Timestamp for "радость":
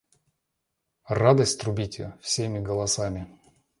1.07-1.59